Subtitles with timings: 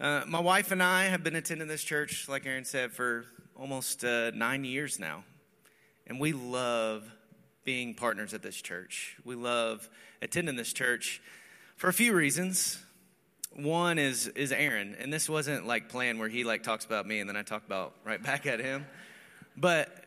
[0.00, 4.04] Uh, my wife and I have been attending this church, like Aaron said, for almost
[4.04, 5.22] uh, nine years now.
[6.08, 7.04] And we love
[7.62, 9.16] being partners at this church.
[9.24, 9.88] We love
[10.20, 11.22] attending this church
[11.76, 12.82] for a few reasons.
[13.54, 17.20] One is is Aaron, and this wasn't like planned where he like talks about me
[17.20, 18.86] and then I talk about right back at him.
[19.56, 20.06] But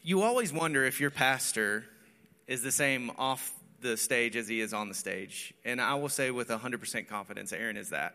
[0.00, 1.84] you always wonder if your pastor
[2.46, 3.52] is the same off
[3.82, 5.52] the stage as he is on the stage.
[5.66, 8.14] And I will say with 100% confidence, Aaron is that.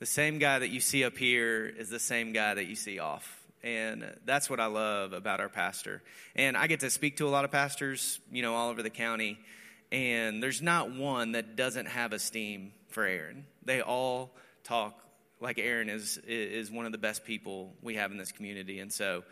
[0.00, 2.98] The same guy that you see up here is the same guy that you see
[2.98, 3.38] off.
[3.62, 6.02] And that's what I love about our pastor.
[6.34, 8.88] And I get to speak to a lot of pastors, you know, all over the
[8.88, 9.38] county.
[9.92, 13.44] And there's not one that doesn't have esteem for Aaron.
[13.62, 14.30] They all
[14.64, 14.98] talk
[15.38, 18.80] like Aaron is, is one of the best people we have in this community.
[18.80, 19.22] And so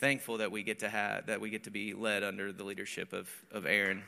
[0.00, 3.12] thankful that we get to have, that we get to be led under the leadership
[3.12, 4.02] of, of Aaron.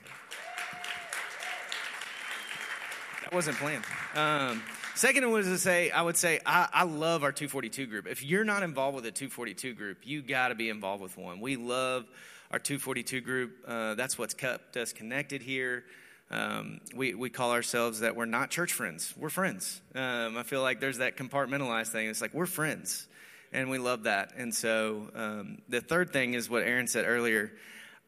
[3.25, 3.85] That wasn't planned.
[4.15, 4.63] Um,
[4.99, 8.07] second was to say, I would say, I, I, love our 242 group.
[8.09, 11.41] If you're not involved with a 242 group, you got to be involved with one.
[11.41, 12.05] We love
[12.51, 13.53] our 242 group.
[13.67, 15.85] Uh, that's what's kept us connected here.
[16.31, 19.15] Um, we, we call ourselves that we're not church friends.
[19.17, 19.81] We're friends.
[19.95, 22.09] Um, I feel like there's that compartmentalized thing.
[22.09, 23.07] It's like we're friends,
[23.53, 24.33] and we love that.
[24.37, 27.53] And so um, the third thing is what Aaron said earlier.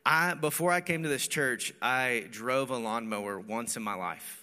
[0.05, 4.40] I before I came to this church, I drove a lawnmower once in my life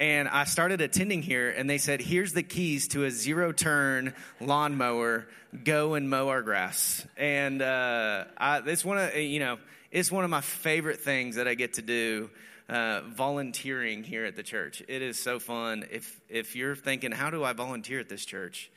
[0.00, 5.26] and I started attending here, and they said, "Here's the keys to a zero-turn lawnmower.
[5.62, 9.58] Go and mow our grass." And uh, I, it's one of you know,
[9.90, 12.30] it's one of my favorite things that I get to do.
[12.66, 15.84] Uh, volunteering here at the church, it is so fun.
[15.90, 18.70] If if you're thinking, "How do I volunteer at this church?"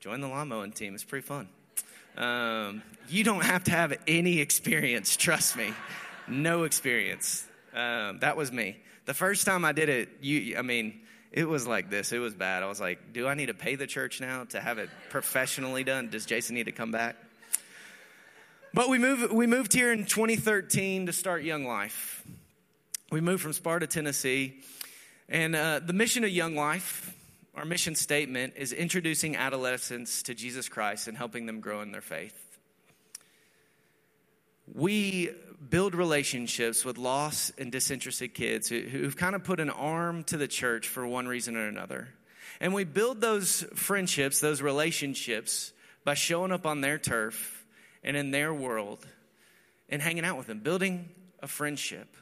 [0.00, 0.94] Join the lawn mowing team.
[0.94, 1.48] It's pretty fun.
[2.16, 5.16] Um, you don't have to have any experience.
[5.16, 5.72] Trust me,
[6.28, 7.46] no experience.
[7.72, 8.76] Um, that was me.
[9.04, 11.00] The first time I did it, you, I mean,
[11.32, 12.12] it was like this.
[12.12, 12.62] It was bad.
[12.62, 15.82] I was like, do I need to pay the church now to have it professionally
[15.82, 16.08] done?
[16.10, 17.16] Does Jason need to come back?
[18.74, 22.22] But we moved, we moved here in 2013 to start Young Life.
[23.10, 24.60] We moved from Sparta, Tennessee.
[25.28, 27.14] And uh, the mission of Young Life,
[27.54, 32.00] our mission statement, is introducing adolescents to Jesus Christ and helping them grow in their
[32.00, 32.38] faith.
[34.72, 35.30] We
[35.70, 40.36] build relationships with lost and disinterested kids who, who've kind of put an arm to
[40.36, 42.08] the church for one reason or another.
[42.60, 45.72] And we build those friendships, those relationships,
[46.04, 47.64] by showing up on their turf
[48.02, 49.06] and in their world
[49.88, 51.08] and hanging out with them, building
[51.42, 52.16] a friendship.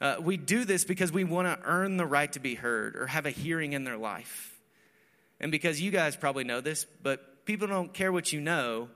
[0.00, 3.06] Uh, we do this because we want to earn the right to be heard or
[3.06, 4.60] have a hearing in their life.
[5.40, 8.88] And because you guys probably know this, but people don't care what you know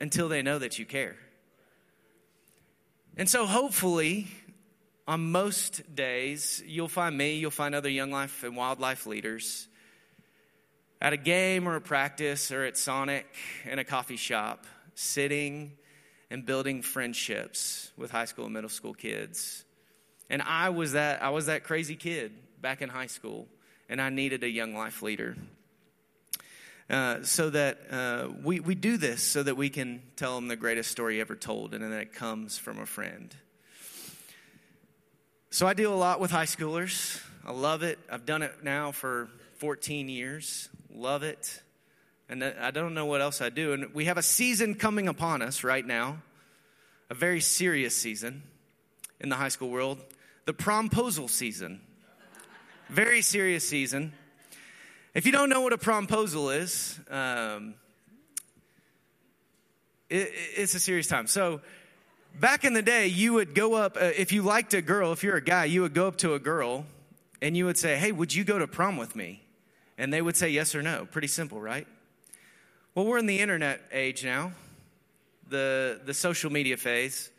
[0.00, 1.16] until they know that you care.
[3.16, 4.26] And so, hopefully,
[5.06, 9.68] on most days, you'll find me, you'll find other young life and WyldLife leaders
[11.00, 13.26] at a game or a practice or at Sonic
[13.70, 14.64] in a coffee shop,
[14.94, 15.72] sitting
[16.30, 19.64] and building friendships with high school and middle school kids.
[20.30, 23.46] And I was that I was that crazy kid back in high school,
[23.90, 25.36] and I needed a young life leader.
[26.92, 30.56] Uh, so that uh, we, we do this so that we can tell them the
[30.56, 33.34] greatest story ever told, and then it comes from a friend.
[35.48, 37.22] So I deal a lot with high schoolers.
[37.46, 37.98] I love it.
[38.10, 40.68] I've done it now for 14 years.
[40.94, 41.62] Love it.
[42.28, 43.72] And I don't know what else I do.
[43.72, 46.18] And we have a season coming upon us right now,
[47.08, 48.42] a very serious season
[49.18, 49.98] in the high school world
[50.44, 51.80] the promposal season.
[52.88, 54.12] Very serious season.
[55.14, 57.74] If you don't know what a promposal is, um,
[60.08, 61.26] it, it's a serious time.
[61.26, 61.60] So,
[62.40, 65.22] back in the day, you would go up, uh, if you liked a girl, if
[65.22, 66.86] you're a guy, you would go up to a girl
[67.42, 69.42] and you would say, Hey, would you go to prom with me?
[69.98, 71.06] And they would say yes or no.
[71.10, 71.86] Pretty simple, right?
[72.94, 74.52] Well, we're in the internet age now,
[75.50, 77.30] the, the social media phase.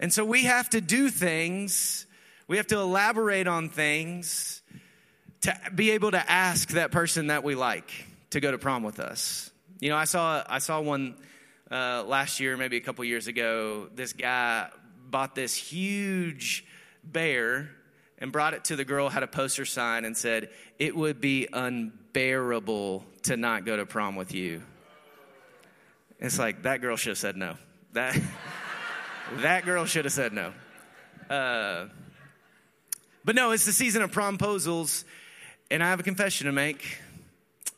[0.00, 2.06] And so we have to do things,
[2.48, 4.62] we have to elaborate on things
[5.42, 7.90] to be able to ask that person that we like
[8.30, 9.50] to go to prom with us.
[9.80, 11.16] You know, I saw I saw one
[11.70, 13.88] uh, last year, maybe a couple years ago.
[13.94, 14.68] This guy
[15.10, 16.64] bought this huge
[17.04, 17.70] bear
[18.18, 19.08] and brought it to the girl.
[19.08, 24.14] Had a poster sign and said, "It would be unbearable to not go to prom
[24.14, 24.62] with you."
[26.20, 27.56] It's like that girl should have said no.
[27.94, 28.20] That
[29.38, 30.52] that girl should have said no.
[31.28, 31.88] Uh,
[33.24, 35.04] but no, it's the season of promposals
[35.72, 36.98] and I have a confession to make.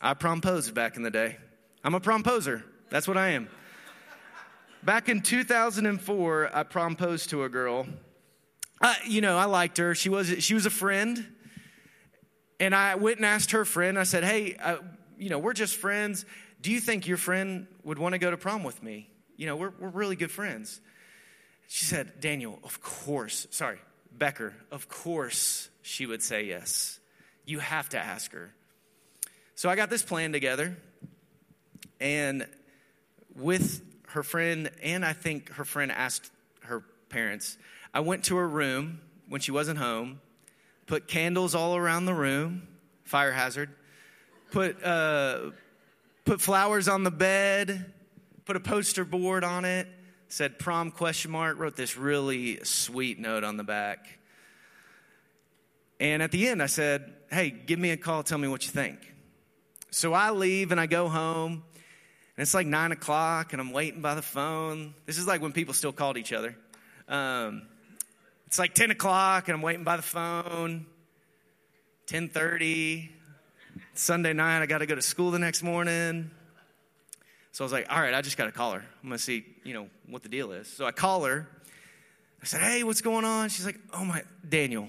[0.00, 1.37] I promposed back in the day.
[1.85, 2.64] I'm a promposer.
[2.91, 3.49] That's what I am.
[4.82, 7.87] Back in 2004, I promposed to a girl.
[9.06, 9.94] you know, I liked her.
[9.94, 11.25] She was she was a friend,
[12.58, 14.79] And I went and asked her friend, I said, hey, uh,
[15.17, 16.26] you know, we're just friends.
[16.61, 19.08] Do you think your friend would want to go to prom with me?
[19.37, 20.81] You know, we're, we're really good friends.
[21.69, 23.47] She said, Daniel, of course.
[23.50, 23.79] Sorry,
[24.11, 26.99] Becker, of course she would say yes.
[27.44, 28.52] You have to ask her.
[29.55, 30.76] So I got this plan together,
[32.00, 32.46] and
[33.37, 36.31] with her friend, and I think her friend asked
[36.62, 37.56] her parents,
[37.93, 40.20] I went to her room when she wasn't home,
[40.87, 42.67] put candles all around the room,
[43.05, 43.70] fire hazard,
[44.50, 45.50] put, uh,
[46.25, 47.93] put flowers on the bed,
[48.44, 49.88] put a poster board on it,
[50.29, 54.19] said prom question mark, wrote this really sweet note on the back.
[56.00, 58.70] And at the end, I said, Hey, give me a call, tell me what you
[58.70, 58.99] think.
[59.91, 64.00] So I leave and I go home, and it's like nine o'clock, and I'm waiting
[64.00, 64.94] by the phone.
[65.06, 66.56] This is like when people still called each other.
[67.08, 67.62] Um,
[68.46, 70.87] it's like 10 o'clock, and I'm waiting by the phone.
[72.06, 73.08] 10:30,
[73.94, 76.31] Sunday night, I got to go to school the next morning.
[77.52, 78.85] So I was like, all right, I just got to call her.
[79.02, 80.67] I'm going to see, you know, what the deal is.
[80.67, 81.49] So I call her.
[82.43, 83.49] I said, hey, what's going on?
[83.49, 84.88] She's like, oh my, Daniel.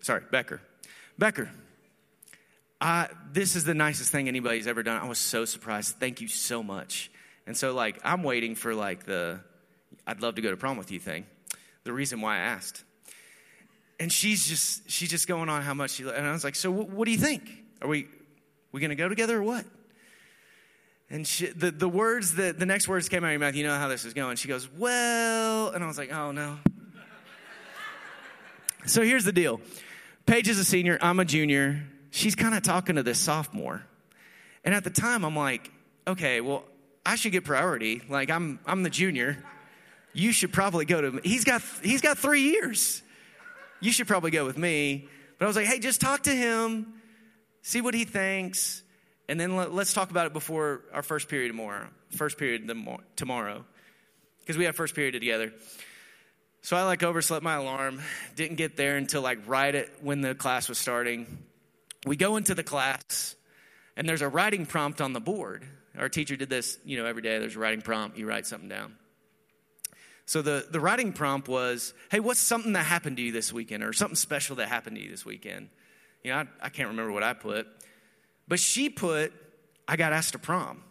[0.00, 0.60] Sorry, Becker.
[1.18, 1.50] Becker,
[2.80, 5.02] I, this is the nicest thing anybody's ever done.
[5.02, 5.96] I was so surprised.
[5.96, 7.10] Thank you so much.
[7.46, 9.40] And so, like, I'm waiting for, like, the
[10.06, 11.26] I'd love to go to prom with you thing.
[11.84, 12.82] The reason why I asked.
[14.00, 16.70] And she's just, she's just going on how much she, and I was like, so
[16.70, 17.50] what, what do you think?
[17.82, 18.06] Are we,
[18.72, 19.66] we going to go together or what?
[21.10, 23.64] And she, the, the words that the next words came out of your mouth, you
[23.64, 24.36] know how this is going.
[24.36, 26.58] She goes, Well, and I was like, Oh no.
[28.86, 29.60] so here's the deal
[30.28, 31.82] Paige is a senior, I'm a junior.
[32.10, 33.82] She's kind of talking to this sophomore.
[34.62, 35.72] And at the time, I'm like,
[36.06, 36.64] Okay, well,
[37.04, 38.02] I should get priority.
[38.08, 39.42] Like, I'm, I'm the junior.
[40.12, 43.02] You should probably go to, he's got, he's got three years.
[43.80, 45.08] You should probably go with me.
[45.38, 46.94] But I was like, Hey, just talk to him,
[47.62, 48.82] see what he thinks
[49.28, 51.88] and then let, us talk about it before our first period tomorrow.
[52.10, 52.70] First period
[53.16, 53.64] tomorrow,
[54.40, 55.52] because we have first period together.
[56.62, 58.02] So I like overslept my alarm.
[58.36, 61.44] Didn't get there until like right at when the class was starting.
[62.06, 63.36] We go into the class,
[63.96, 65.64] and there's a writing prompt on the board.
[65.96, 67.38] Our teacher did this, you know, every day.
[67.38, 68.18] There's a writing prompt.
[68.18, 68.96] You write something down.
[70.26, 73.82] So the, the writing prompt was, hey, what's something that happened to you this weekend
[73.82, 75.70] or something special that happened to you this weekend?
[76.22, 77.66] You know, I, I can't remember what I put.
[78.46, 79.32] But she put,
[79.88, 80.84] I got asked to prom.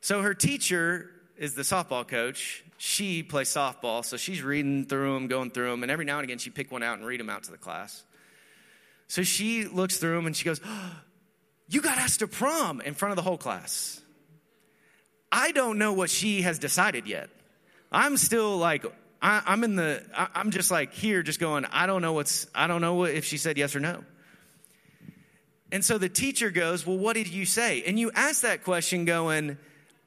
[0.00, 2.62] So her teacher is the softball coach.
[2.78, 6.24] She plays softball, so she's reading through them, going through them, and every now and
[6.24, 8.04] again she pick one out and read them out to the class.
[9.08, 10.92] So she looks through them and she goes, oh,
[11.68, 14.00] "You got asked to prom in front of the whole class."
[15.30, 17.28] I don't know what she has decided yet.
[17.92, 18.86] I'm still like
[19.20, 20.02] I, am in the.
[20.16, 21.64] I, I'm just like here, just going.
[21.66, 22.46] I don't know what's.
[22.54, 24.04] I don't know if she said yes or no.
[25.70, 27.82] And so the teacher goes, Well, what did you say?
[27.86, 29.58] And you ask that question going,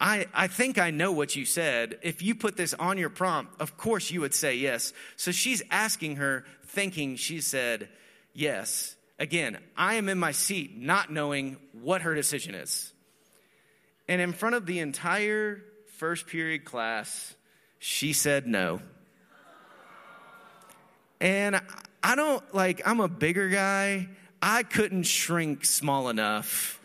[0.01, 2.00] I, I think I know what you said.
[2.01, 4.94] If you put this on your prompt, of course you would say yes.
[5.15, 7.88] So she's asking her, thinking she said
[8.33, 8.95] yes.
[9.19, 12.92] Again, I am in my seat not knowing what her decision is.
[14.07, 15.63] And in front of the entire
[15.98, 17.36] first period class,
[17.77, 18.81] she said no.
[21.19, 21.62] And
[22.01, 24.09] I don't like, I'm a bigger guy
[24.42, 26.81] I couldn't shrink small enough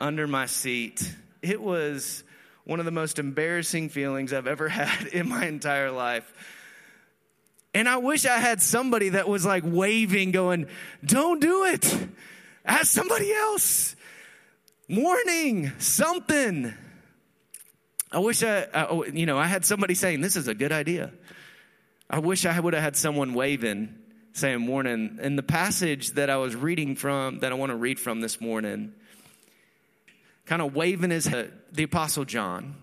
[0.00, 1.12] under my seat.
[1.42, 2.22] It was
[2.64, 6.30] one of the most embarrassing feelings I've ever had in my entire life.
[7.74, 10.66] And I wish I had somebody that was like waving, going,
[11.04, 12.08] Don't do it.
[12.64, 13.96] Ask somebody else.
[14.88, 16.74] Warning, something.
[18.10, 20.72] I wish I, I, oh, you know, I had somebody saying, This is a good
[20.72, 21.12] idea.
[22.10, 23.98] I wish I would have had someone waving
[24.32, 25.18] saying morning.
[25.22, 28.40] In the passage that I was reading from, that I want to read from this
[28.40, 28.92] morning,
[30.46, 32.76] kind of waving his head, the Apostle John,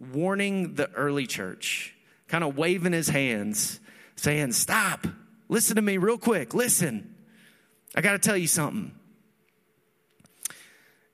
[0.00, 1.94] warning the early church,
[2.28, 3.80] kind of waving his hands,
[4.16, 5.06] saying, Stop,
[5.48, 7.14] listen to me real quick, listen.
[7.94, 8.92] I got to tell you something.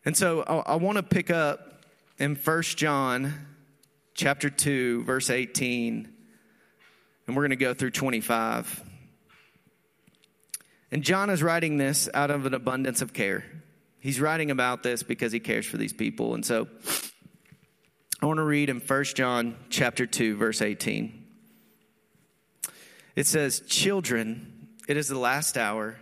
[0.05, 1.85] And so I, I want to pick up
[2.19, 3.33] in First John
[4.15, 6.09] chapter 2, verse 18,
[7.27, 8.83] and we're going to go through 25.
[10.91, 13.45] And John is writing this out of an abundance of care.
[14.05, 16.35] He's writing about this because he cares for these people.
[16.35, 16.69] And so
[18.21, 21.25] I want to read in 1 John chapter 2 verse 18.
[23.17, 25.97] It says, "Children, it is the last hour,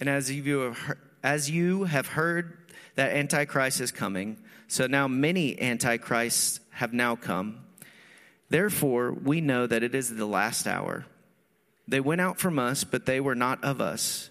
[0.00, 2.58] and as you have heard, as you have heard
[2.96, 7.60] that antichrist is coming, so now many antichrists have now come.
[8.48, 11.06] Therefore, we know that it is the last hour."
[11.86, 14.30] They went out from us, but they were not of us.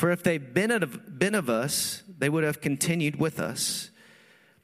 [0.00, 3.90] For if they'd been of, been of us, they would have continued with us.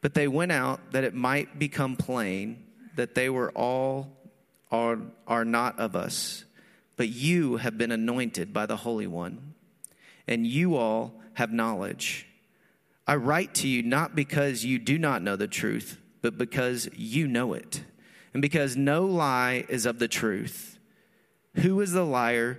[0.00, 2.64] But they went out that it might become plain
[2.94, 4.16] that they were all
[4.70, 6.46] are, are not of us.
[6.96, 9.52] But you have been anointed by the Holy One,
[10.26, 12.26] and you all have knowledge.
[13.06, 17.28] I write to you not because you do not know the truth, but because you
[17.28, 17.82] know it,
[18.32, 20.78] and because no lie is of the truth.
[21.56, 22.58] Who is the liar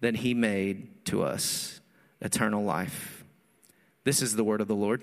[0.00, 1.80] that He made to us
[2.20, 3.24] eternal life.
[4.04, 5.02] This is the word of the Lord.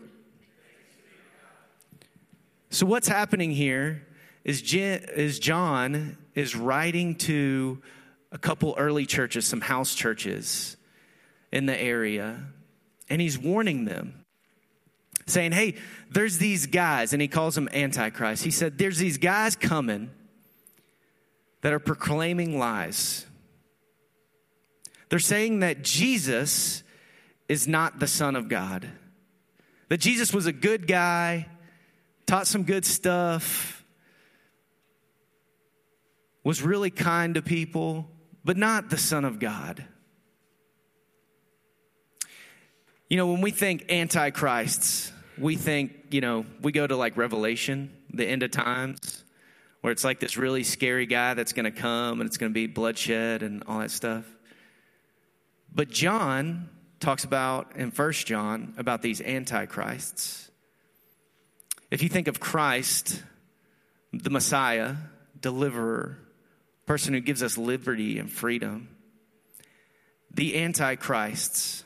[2.69, 4.07] So, what's happening here
[4.43, 7.81] is, John is writing to
[8.31, 10.77] a couple early churches, some house churches
[11.51, 12.45] in the area,
[13.09, 14.23] and he's warning them,
[15.25, 15.75] saying, Hey,
[16.09, 18.43] there's these guys, and he calls them Antichrist.
[18.43, 20.09] He said, There's these guys coming
[21.61, 23.25] that are proclaiming lies.
[25.11, 26.81] They're saying that Jesus
[27.49, 28.89] is not the Son of God,
[29.89, 31.47] that Jesus was a good guy,
[32.25, 33.85] taught some good stuff,
[36.43, 38.09] was really kind to people
[38.43, 39.85] but not the Son of God.
[43.09, 47.91] You know, when we think antichrists, we think, you know, we go to like Revelation,
[48.13, 49.23] the end of times,
[49.81, 52.53] where it's like this really scary guy that's going to come and it's going to
[52.53, 54.23] be bloodshed and all that stuff.
[55.71, 60.51] But John talks about in First John about these antichrists.
[61.89, 63.21] If you think of Christ,
[64.13, 64.95] the Messiah,
[65.39, 66.17] deliverer,
[66.85, 68.89] person who gives us liberty and freedom.
[70.33, 71.83] The antichrists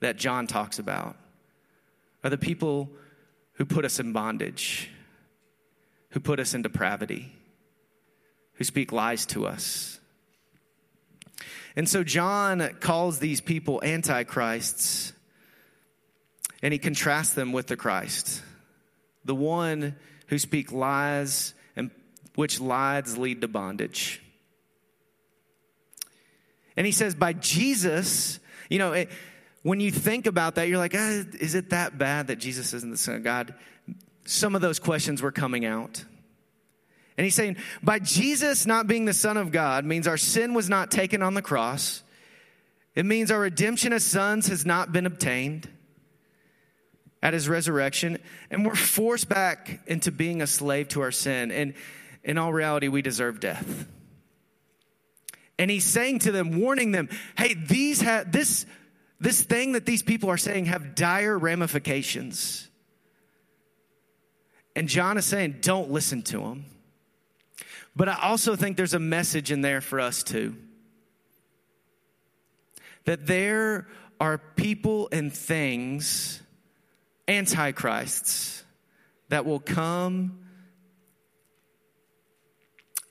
[0.00, 1.16] that John talks about
[2.22, 2.90] are the people
[3.54, 4.90] who put us in bondage,
[6.10, 7.32] who put us in depravity,
[8.54, 10.00] who speak lies to us.
[11.76, 15.12] And so John calls these people antichrists
[16.62, 18.42] and he contrasts them with the Christ,
[19.26, 19.94] the one
[20.28, 21.90] who speak lies and
[22.34, 24.22] which lies lead to bondage.
[26.76, 28.40] And he says, by Jesus,
[28.70, 29.10] you know, it,
[29.62, 32.90] when you think about that, you're like, ah, is it that bad that Jesus isn't
[32.90, 33.54] the Son of God?
[34.24, 36.04] Some of those questions were coming out.
[37.18, 40.68] And he's saying, by Jesus not being the Son of God means our sin was
[40.68, 42.02] not taken on the cross.
[42.94, 45.68] It means our redemption as sons has not been obtained
[47.22, 48.18] at his resurrection.
[48.50, 51.50] And we're forced back into being a slave to our sin.
[51.50, 51.74] And
[52.22, 53.86] in all reality, we deserve death.
[55.58, 57.08] And he's saying to them, warning them,
[57.38, 58.66] hey, these have this
[59.18, 62.68] this thing that these people are saying have dire ramifications.
[64.74, 66.66] And John is saying, don't listen to them.
[67.96, 70.54] But I also think there's a message in there for us too.
[73.06, 73.88] That there
[74.20, 76.42] are people and things,
[77.26, 78.64] antichrists,
[79.30, 80.38] that will come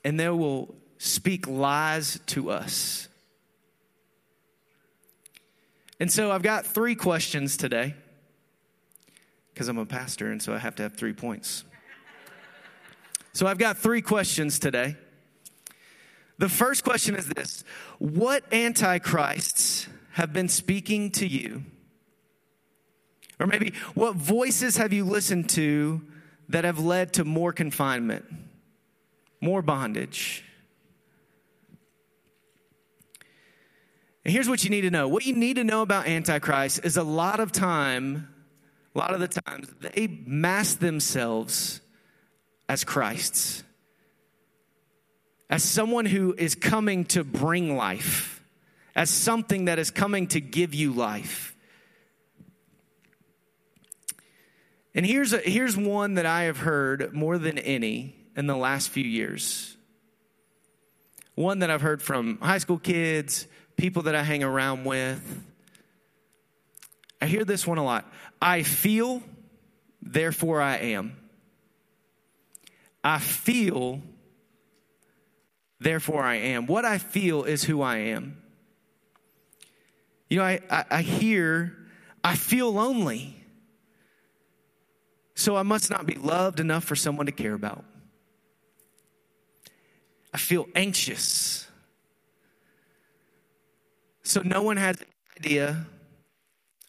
[0.04, 3.08] and they will speak lies to us.
[5.98, 7.94] And so I've got three questions today
[9.52, 11.64] because I'm a pastor and so I have to have three points.
[13.36, 14.96] So I've got three questions today.
[16.38, 17.64] The first question is this
[17.98, 21.62] What antichrists have been speaking to you?
[23.38, 26.00] Or maybe what voices have you listened to
[26.48, 28.24] that have led to more confinement,
[29.42, 30.42] more bondage?
[34.24, 35.08] And here's what you need to know.
[35.08, 38.34] What you need to know about Antichrist is a lot of time,
[38.94, 41.82] a lot of the times, they mask themselves
[42.68, 43.62] as Christs,
[45.48, 48.42] as someone who is coming to bring life,
[48.94, 51.54] as something that is coming to give you life.
[54.94, 58.88] And here's, a, here's one that I have heard more than any in the last
[58.88, 59.76] few years.
[61.34, 63.46] One that I've heard from high school kids,
[63.76, 65.44] people that I hang around with.
[67.20, 68.10] I hear this one a lot.
[68.40, 69.22] I feel,
[70.00, 71.16] therefore I am.
[73.06, 74.02] I feel,
[75.78, 76.66] therefore I am.
[76.66, 78.36] What I feel is who I am.
[80.28, 81.76] You know, I, I, I hear,
[82.24, 83.36] I feel lonely.
[85.36, 87.84] So I must not be loved enough for someone to care about.
[90.34, 91.68] I feel anxious.
[94.24, 95.86] So no one has any idea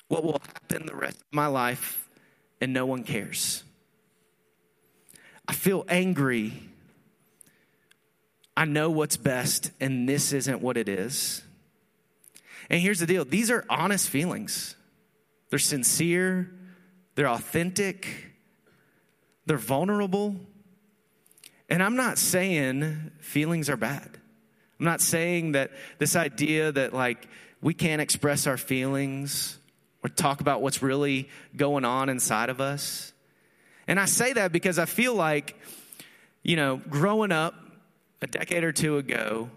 [0.08, 2.10] what will happen the rest of my life,
[2.60, 3.64] and no one cares.
[5.48, 6.54] I feel angry.
[8.56, 11.44] I know what's best, and this isn't what it is.
[12.70, 14.76] And here's the deal these are honest feelings,
[15.50, 16.52] they're sincere,
[17.16, 18.08] they're authentic,
[19.46, 20.36] they're vulnerable.
[21.70, 24.18] And I'm not saying feelings are bad.
[24.80, 27.28] I'm not saying that this idea that, like,
[27.62, 29.58] we can't express our feelings
[30.04, 33.12] or talk about what's really going on inside of us.
[33.88, 35.56] And I say that because I feel like,
[36.44, 37.56] you know, growing up
[38.22, 39.50] a decade or two ago,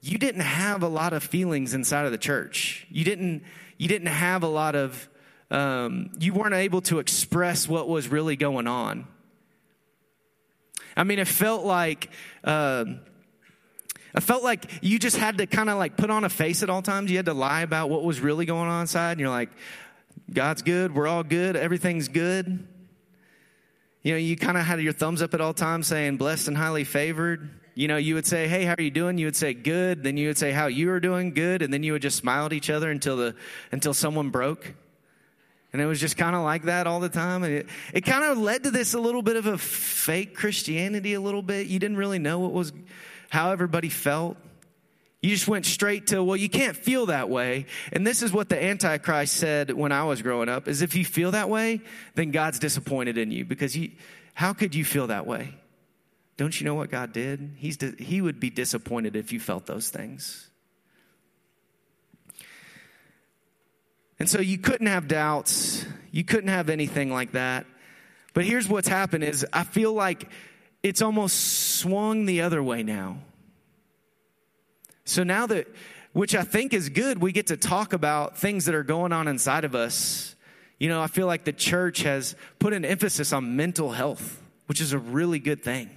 [0.00, 2.86] you didn't have a lot of feelings inside of the church.
[2.90, 3.42] You didn't,
[3.76, 5.08] you didn't have a lot of,
[5.50, 9.06] um, you weren't able to express what was really going on.
[10.96, 12.10] I mean, it felt like,
[12.42, 12.84] uh,
[14.14, 16.70] I felt like you just had to kind of like put on a face at
[16.70, 17.10] all times.
[17.10, 19.12] You had to lie about what was really going on inside.
[19.12, 19.50] And you're like,
[20.32, 20.94] God's good.
[20.94, 21.56] We're all good.
[21.56, 22.66] Everything's good.
[24.02, 26.56] You know, you kind of had your thumbs up at all times saying blessed and
[26.56, 27.50] highly favored.
[27.74, 29.18] You know, you would say, Hey, how are you doing?
[29.18, 30.02] You would say, Good.
[30.02, 31.34] Then you would say, How you are doing?
[31.34, 31.62] Good.
[31.62, 33.34] And then you would just smile at each other until the
[33.72, 34.74] until someone broke.
[35.72, 37.44] And it was just kind of like that all the time.
[37.44, 41.12] And it, it kind of led to this a little bit of a fake Christianity,
[41.14, 41.66] a little bit.
[41.66, 42.72] You didn't really know what was
[43.28, 44.38] how everybody felt.
[45.20, 47.66] You just went straight to, well, you can't feel that way.
[47.92, 51.04] And this is what the Antichrist said when I was growing up is if you
[51.04, 51.80] feel that way,
[52.14, 53.90] then God's disappointed in you because you,
[54.34, 55.54] how could you feel that way?
[56.36, 57.56] Don't you know what God did?
[57.56, 60.48] He's, he would be disappointed if you felt those things.
[64.20, 65.84] And so you couldn't have doubts.
[66.12, 67.66] You couldn't have anything like that.
[68.34, 70.30] But here's what's happened is I feel like
[70.84, 73.18] it's almost swung the other way now.
[75.08, 75.66] So now that,
[76.12, 79.26] which I think is good, we get to talk about things that are going on
[79.26, 80.36] inside of us.
[80.78, 84.82] You know, I feel like the church has put an emphasis on mental health, which
[84.82, 85.88] is a really good thing.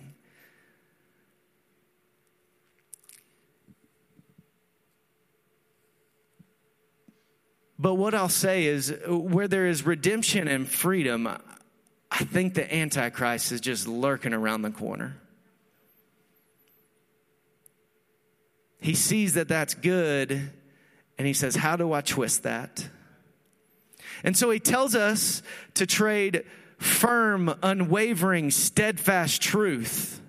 [7.78, 11.28] But what I'll say is, where there is redemption and freedom,
[12.10, 15.17] I think the Antichrist is just lurking around the corner.
[18.82, 20.52] He sees that that's good,
[21.17, 22.89] and he says, How do I twist that?
[24.24, 25.41] And so he tells us
[25.76, 26.44] to trade
[26.78, 30.20] firm, unwavering, steadfast truth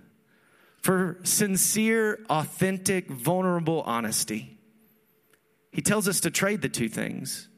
[0.83, 4.59] for sincere, authentic, vulnerable honesty.
[5.71, 7.49] He tells us to trade the two things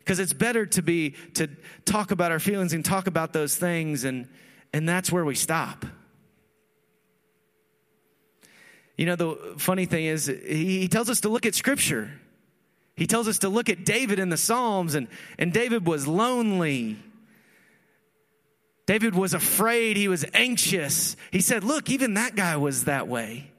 [0.00, 1.48] because it's better to be to
[1.86, 4.28] talk about our feelings and talk about those things and
[4.72, 5.86] and that's where we stop
[8.98, 12.10] you know the funny thing is he tells us to look at scripture.
[12.96, 15.06] He tells us to look at david in the psalms and
[15.38, 16.98] and david was lonely.
[18.86, 19.96] David was afraid.
[19.96, 21.16] He was anxious.
[21.30, 23.52] He said look even that guy was that way.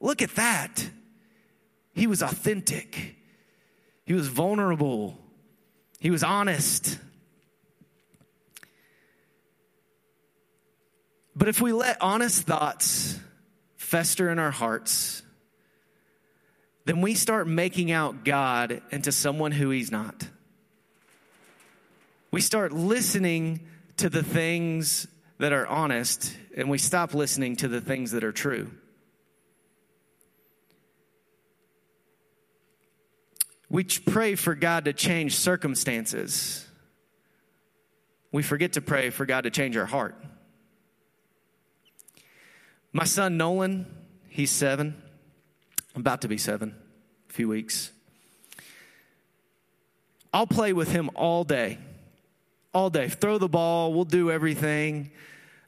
[0.00, 0.90] Look at that.
[1.94, 3.16] He was authentic.
[4.04, 5.18] He was vulnerable.
[5.98, 6.98] He was honest.
[11.34, 13.18] But if we let honest thoughts
[13.88, 15.22] fester in our hearts,
[16.84, 20.28] then we start making out God into someone who He's not.
[22.30, 27.80] We start listening to the things that are honest, and we stop listening to the
[27.80, 28.70] things that are true.
[33.70, 36.66] We pray for God to change circumstances.
[38.32, 40.14] We forget to pray for God to change our heart.
[42.98, 43.86] My son Nolan,
[44.28, 45.00] he's seven,
[45.94, 46.74] about to be seven,
[47.30, 47.92] a few weeks.
[50.32, 51.78] I'll play with him all day,
[52.74, 53.08] all day.
[53.08, 55.12] Throw the ball, we'll do everything.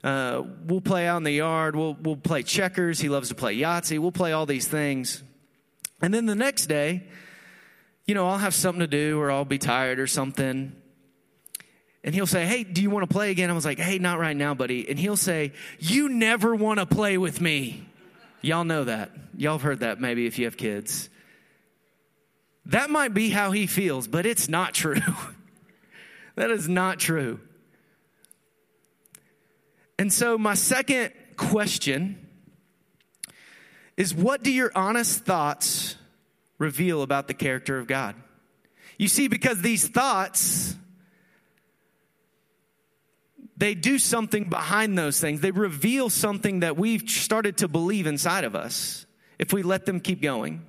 [0.02, 2.98] Uh, we'll play out in the yard, we'll, we'll play checkers.
[2.98, 5.22] He loves to play Yahtzee, we'll play all these things.
[6.02, 7.04] And then the next day,
[8.06, 10.72] you know, I'll have something to do or I'll be tired or something.
[12.02, 13.50] And he'll say, Hey, do you want to play again?
[13.50, 14.88] I was like, Hey, not right now, buddy.
[14.88, 17.86] And he'll say, You never want to play with me.
[18.42, 19.10] Y'all know that.
[19.36, 21.10] Y'all have heard that maybe if you have kids.
[22.66, 25.00] That might be how he feels, but it's not true.
[26.36, 27.40] that is not true.
[29.98, 32.26] And so, my second question
[33.96, 35.96] is what do your honest thoughts
[36.60, 38.14] reveal about the character of God.
[38.98, 40.76] You see, because these thoughts,
[43.60, 45.42] they do something behind those things.
[45.42, 49.04] They reveal something that we've started to believe inside of us
[49.38, 50.64] if we let them keep going.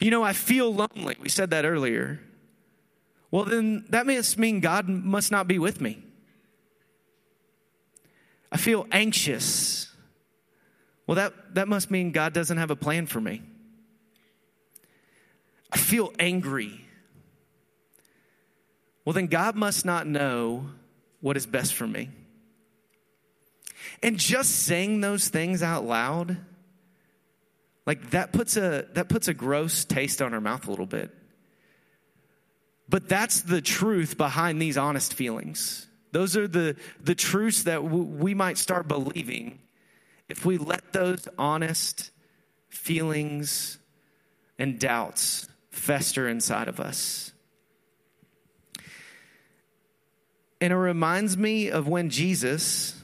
[0.00, 1.16] You know, I feel lonely.
[1.20, 2.20] We said that earlier.
[3.30, 6.02] Well, then that must mean God must not be with me.
[8.50, 9.94] I feel anxious.
[11.06, 13.42] Well, that, that must mean God doesn't have a plan for me.
[15.70, 16.80] I feel angry.
[19.04, 20.70] Well, then God must not know
[21.20, 22.10] what is best for me.
[24.02, 26.36] And just saying those things out loud,
[27.86, 31.14] like that puts a that puts a gross taste on our mouth a little bit.
[32.88, 35.86] But that's the truth behind these honest feelings.
[36.12, 39.58] Those are the, the truths that w- we might start believing
[40.28, 42.10] if we let those honest
[42.70, 43.78] feelings
[44.58, 47.32] and doubts fester inside of us.
[50.60, 53.00] And it reminds me of when Jesus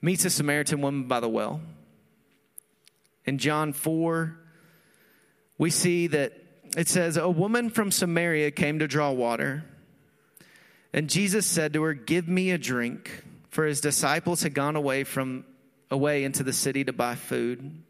[0.00, 1.60] meets a Samaritan woman by the well.
[3.24, 4.36] In John 4,
[5.58, 6.32] we see that
[6.76, 9.64] it says, A woman from Samaria came to draw water.
[10.92, 15.02] And Jesus said to her, Give me a drink, for his disciples had gone away
[15.04, 15.44] from
[15.90, 17.82] away into the city to buy food.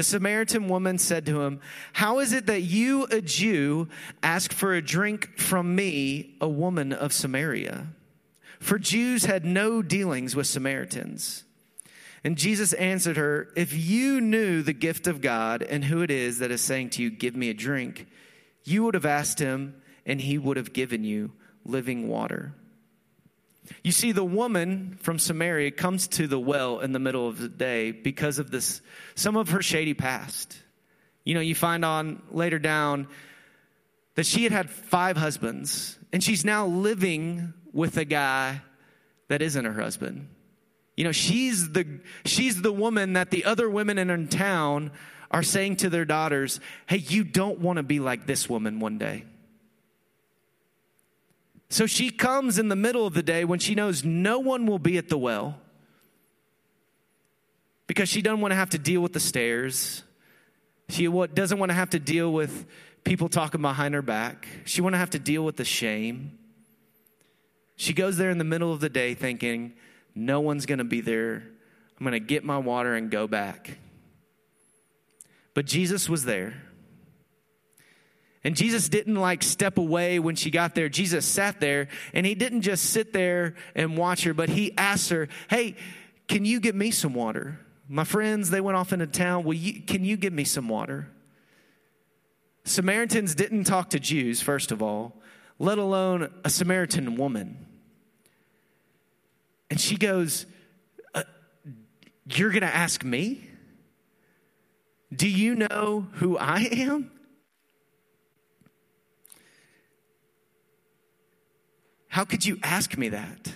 [0.00, 1.60] The Samaritan woman said to him,
[1.92, 3.86] How is it that you, a Jew,
[4.22, 7.88] ask for a drink from me, a woman of Samaria?
[8.60, 11.44] For Jews had no dealings with Samaritans.
[12.24, 16.38] And Jesus answered her, If you knew the gift of God and who it is
[16.38, 18.06] that is saying to you, Give me a drink,
[18.64, 21.32] you would have asked him, and he would have given you
[21.66, 22.54] living water.
[23.82, 27.48] You see, the woman from Samaria comes to the well in the middle of the
[27.48, 28.80] day because of this,
[29.14, 30.56] some of her shady past.
[31.24, 33.08] You know, you find on later down
[34.14, 38.62] that she had had five husbands, and she's now living with a guy
[39.28, 40.28] that isn't her husband.
[40.96, 44.90] You know, she's the, she's the woman that the other women in her town
[45.30, 48.98] are saying to their daughters, hey, you don't want to be like this woman one
[48.98, 49.24] day.
[51.70, 54.80] So she comes in the middle of the day when she knows no one will
[54.80, 55.56] be at the well
[57.86, 60.02] because she doesn't want to have to deal with the stares.
[60.88, 62.66] She doesn't want to have to deal with
[63.04, 64.48] people talking behind her back.
[64.64, 66.38] She want to have to deal with the shame.
[67.76, 69.74] She goes there in the middle of the day thinking,
[70.14, 71.44] no one's going to be there.
[71.98, 73.78] I'm going to get my water and go back.
[75.54, 76.54] But Jesus was there.
[78.42, 80.88] And Jesus didn't like step away when she got there.
[80.88, 85.10] Jesus sat there and he didn't just sit there and watch her, but he asked
[85.10, 85.76] her, Hey,
[86.26, 87.60] can you get me some water?
[87.88, 89.44] My friends, they went off into town.
[89.44, 91.08] Will you, can you give me some water?
[92.64, 95.20] Samaritans didn't talk to Jews, first of all,
[95.58, 97.66] let alone a Samaritan woman.
[99.68, 100.46] And she goes,
[101.14, 101.24] uh,
[102.26, 103.44] You're going to ask me?
[105.12, 107.10] Do you know who I am?
[112.10, 113.54] How could you ask me that?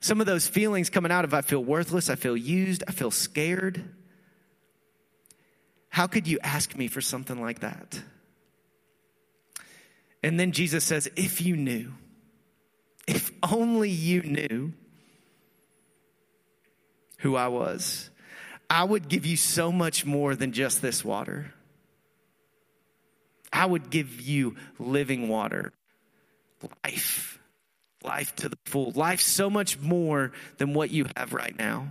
[0.00, 3.12] Some of those feelings coming out of I feel worthless, I feel used, I feel
[3.12, 3.82] scared.
[5.88, 8.02] How could you ask me for something like that?
[10.20, 11.92] And then Jesus says, If you knew.
[13.06, 14.72] If only you knew
[17.18, 18.10] who I was,
[18.68, 21.54] I would give you so much more than just this water.
[23.52, 25.72] I would give you living water,
[26.84, 27.38] life,
[28.02, 31.88] life to the full, life so much more than what you have right now.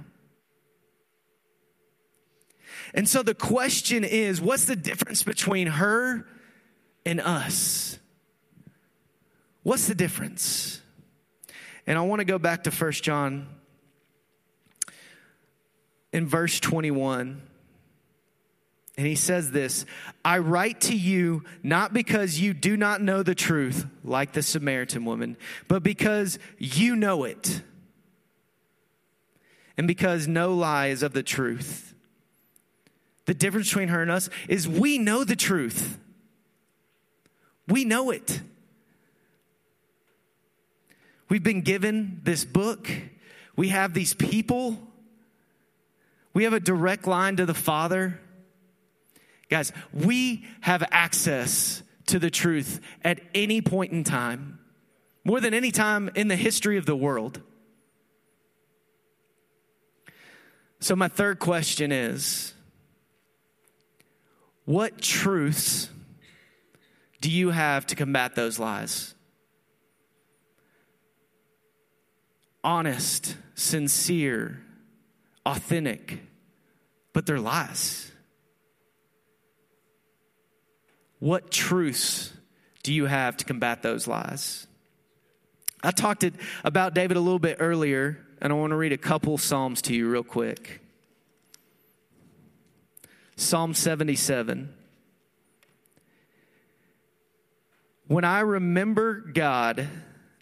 [2.94, 6.26] And so the question is what's the difference between her
[7.06, 8.00] and us?
[9.64, 10.82] What's the difference?
[11.86, 13.48] And I want to go back to 1 John
[16.12, 17.42] in verse 21.
[19.02, 19.84] And he says this
[20.24, 25.06] I write to you not because you do not know the truth, like the Samaritan
[25.06, 25.38] woman,
[25.68, 27.64] but because you know it.
[29.76, 31.96] And because no lie is of the truth.
[33.26, 35.98] The difference between her and us is we know the truth.
[37.68, 38.40] We know it.
[41.28, 42.88] We've been given this book.
[43.56, 44.78] We have these people.
[46.36, 48.20] We have a direct line to the Father.
[49.52, 54.60] Guys, we have access to the truth at any point in time,
[55.26, 57.42] more than any time in the history of the world.
[60.80, 62.54] So, my third question is
[64.64, 65.90] What truths
[67.20, 69.14] do you have to combat those lies?
[72.64, 74.64] Honest, sincere,
[75.46, 76.22] authentic,
[77.12, 78.12] but they're lies.
[81.22, 82.34] What truths
[82.82, 84.66] do you have to combat those lies?
[85.84, 86.26] I talked
[86.64, 89.94] about David a little bit earlier, and I want to read a couple Psalms to
[89.94, 90.82] you real quick.
[93.36, 94.74] Psalm 77.
[98.08, 99.88] When I remember God,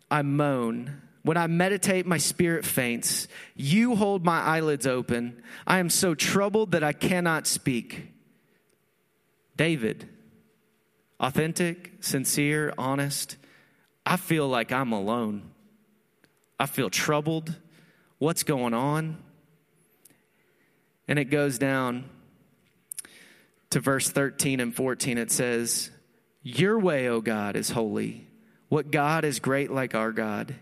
[0.09, 1.01] I moan.
[1.23, 3.27] When I meditate, my spirit faints.
[3.53, 5.43] You hold my eyelids open.
[5.67, 8.13] I am so troubled that I cannot speak.
[9.57, 10.07] David,
[11.19, 13.37] authentic, sincere, honest.
[14.05, 15.51] I feel like I'm alone.
[16.59, 17.55] I feel troubled.
[18.17, 19.17] What's going on?
[21.07, 22.05] And it goes down
[23.69, 25.17] to verse 13 and 14.
[25.17, 25.89] It says,
[26.43, 28.27] Your way, O God, is holy.
[28.67, 30.55] What God is great like our God?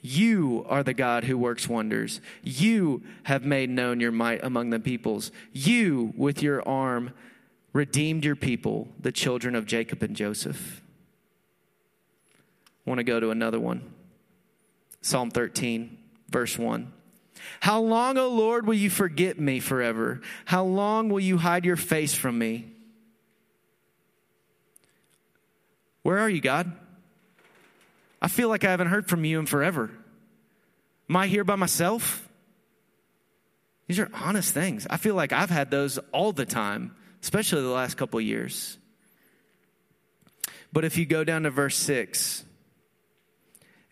[0.00, 2.20] You are the God who works wonders.
[2.42, 5.30] You have made known your might among the peoples.
[5.52, 7.12] You, with your arm,
[7.72, 10.82] redeemed your people, the children of Jacob and Joseph.
[12.86, 13.92] I want to go to another one
[15.00, 16.92] Psalm 13, verse 1.
[17.60, 20.20] How long, O Lord, will you forget me forever?
[20.44, 22.66] How long will you hide your face from me?
[26.02, 26.72] Where are you, God?
[28.20, 29.90] I feel like I haven't heard from you in forever.
[31.08, 32.28] Am I here by myself?
[33.88, 34.86] These are honest things.
[34.88, 38.78] I feel like I've had those all the time especially the last couple years.
[40.72, 42.44] But if you go down to verse 6,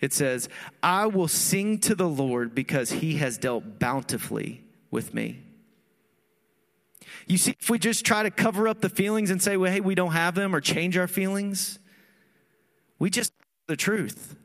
[0.00, 0.48] it says,
[0.82, 5.42] I will sing to the Lord because he has dealt bountifully with me.
[7.26, 9.80] You see, if we just try to cover up the feelings and say, well, hey,
[9.80, 11.78] we don't have them or change our feelings,
[12.98, 13.32] we just
[13.66, 14.36] the truth.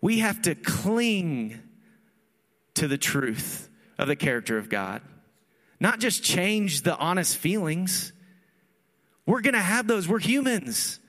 [0.00, 1.60] We have to cling
[2.74, 5.02] to the truth of the character of God
[5.80, 8.12] not just change the honest feelings.
[9.26, 10.06] We're going to have those.
[10.06, 11.00] We're humans.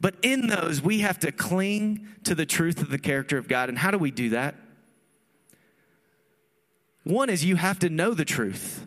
[0.00, 3.68] But in those, we have to cling to the truth of the character of God.
[3.68, 4.56] And how do we do that?
[7.04, 8.84] One is you have to know the truth.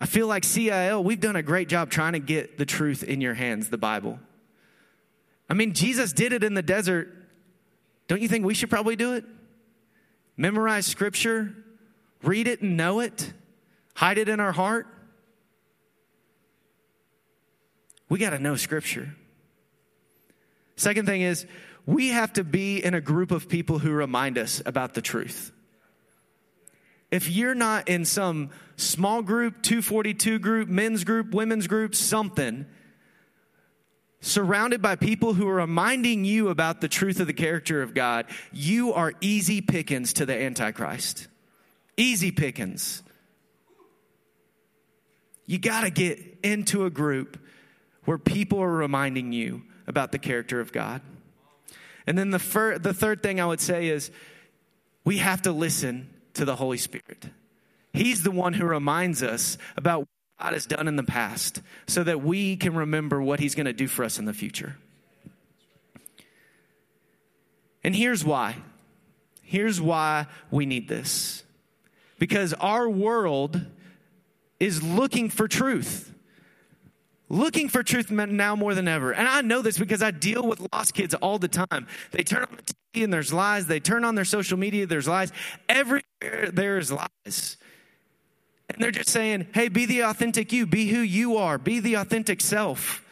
[0.00, 3.20] I feel like CIL, we've done a great job trying to get the truth in
[3.20, 4.18] your hands, the Bible.
[5.48, 7.14] I mean, Jesus did it in the desert.
[8.08, 9.24] Don't you think we should probably do it?
[10.36, 11.54] Memorize scripture,
[12.22, 13.32] read it and know it,
[13.94, 14.86] hide it in our heart.
[18.08, 19.14] We got to know scripture.
[20.76, 21.46] Second thing is,
[21.86, 25.52] we have to be in a group of people who remind us about the truth.
[27.10, 32.66] If you're not in some small group, 242 group, men's group, women's group, something,
[34.24, 38.26] surrounded by people who are reminding you about the truth of the character of God,
[38.52, 41.28] you are easy pickings to the Antichrist.
[41.96, 43.02] Easy pickings.
[45.46, 47.38] You got to get into a group
[48.06, 51.02] where people are reminding you about the character of God.
[52.06, 54.10] And then the, fir- the third thing I would say is
[55.04, 57.26] we have to listen to the Holy Spirit.
[57.92, 60.08] He's the one who reminds us about
[60.44, 63.72] God has done in the past so that we can remember what He's going to
[63.72, 64.76] do for us in the future.
[67.82, 68.56] And here's why.
[69.42, 71.44] Here's why we need this.
[72.18, 73.58] Because our world
[74.60, 76.12] is looking for truth.
[77.30, 79.12] Looking for truth now more than ever.
[79.12, 81.86] And I know this because I deal with lost kids all the time.
[82.10, 83.66] They turn on the TV and there's lies.
[83.66, 85.32] They turn on their social media, there's lies.
[85.70, 87.56] Everywhere there's lies.
[88.68, 91.94] And they're just saying, hey, be the authentic you, be who you are, be the
[91.94, 93.04] authentic self.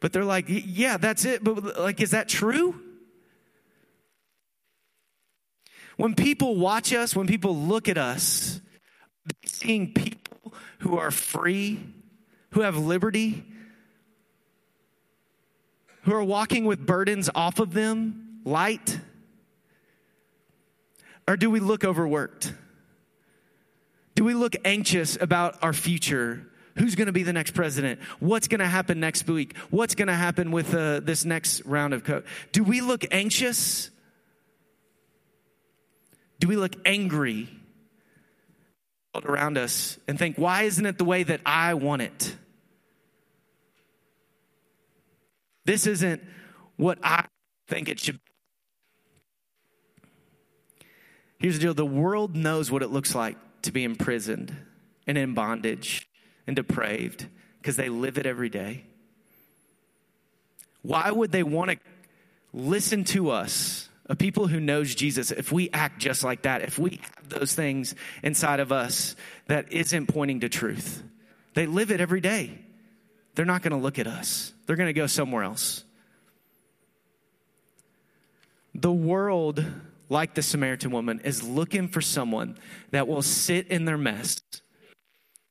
[0.00, 1.42] But they're like, yeah, that's it.
[1.44, 2.80] But like, is that true?
[5.96, 8.60] When people watch us, when people look at us,
[9.44, 11.80] seeing people who are free,
[12.50, 13.44] who have liberty,
[16.02, 18.98] who are walking with burdens off of them, light?
[21.28, 22.52] Or do we look overworked?
[24.14, 26.46] Do we look anxious about our future?
[26.78, 28.00] Who's going to be the next president?
[28.20, 29.56] What's going to happen next week?
[29.70, 32.24] What's going to happen with uh, this next round of COVID?
[32.52, 33.90] Do we look anxious?
[36.40, 37.48] Do we look angry
[39.14, 42.36] around us and think, why isn't it the way that I want it?
[45.64, 46.22] This isn't
[46.76, 47.26] what I
[47.68, 48.20] think it should be.
[51.38, 54.56] Here's the deal the world knows what it looks like to be imprisoned
[55.06, 56.08] and in bondage
[56.46, 57.26] and depraved
[57.60, 58.84] because they live it every day.
[60.82, 61.78] Why would they want to
[62.52, 66.78] listen to us, a people who knows Jesus, if we act just like that, if
[66.78, 69.14] we have those things inside of us
[69.46, 71.02] that isn't pointing to truth?
[71.54, 72.58] They live it every day.
[73.34, 74.52] They're not going to look at us.
[74.66, 75.84] They're going to go somewhere else.
[78.74, 79.64] The world,
[80.08, 82.58] like the Samaritan woman, is looking for someone
[82.90, 84.40] that will sit in their mess,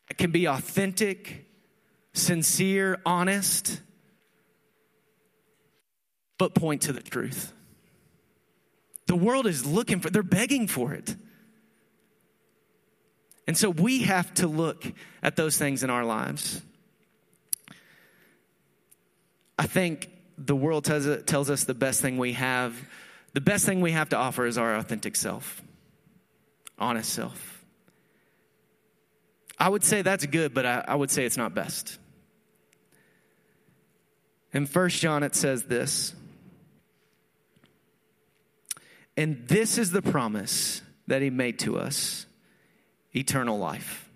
[0.08, 1.48] that can be authentic,
[2.14, 3.82] sincere, honest,
[6.38, 7.54] but point to the truth.
[9.08, 11.16] The world is looking for, they're begging for it.
[13.48, 14.86] And so we have to look
[15.22, 16.62] at those things in our lives.
[19.60, 22.76] I think the world tells, tells us the best thing we have,
[23.34, 25.62] the best thing we have to offer is our authentic self,
[26.78, 27.66] honest self.
[29.58, 31.98] I would say that's good, but I, I would say it's not best.
[34.54, 36.14] In First John, it says this.
[39.16, 42.26] And this is the promise that he made to us
[43.14, 44.10] eternal life.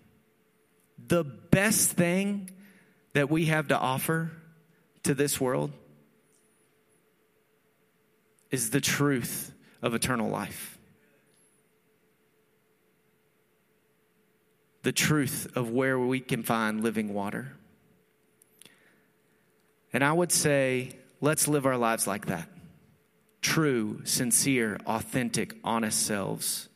[1.06, 2.50] The best thing
[3.12, 4.32] that we have to offer
[5.04, 5.72] to this world
[8.50, 10.78] is the truth of eternal life.
[14.82, 17.56] The truth of where we can find living water.
[19.92, 22.48] And I would say, let's live our lives like that
[23.42, 26.68] true, sincere, authentic, honest selves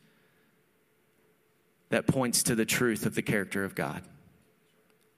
[1.89, 4.01] that points to the truth of the character of God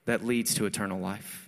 [0.04, 1.43] that leads to eternal life.